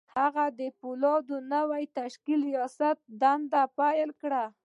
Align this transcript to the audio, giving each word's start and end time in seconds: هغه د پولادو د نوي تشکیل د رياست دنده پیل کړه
هغه 0.17 0.45
د 0.59 0.61
پولادو 0.79 1.37
د 1.39 1.43
نوي 1.53 1.83
تشکیل 1.99 2.39
د 2.43 2.47
رياست 2.49 2.97
دنده 3.21 3.63
پیل 3.77 4.09
کړه 4.21 4.43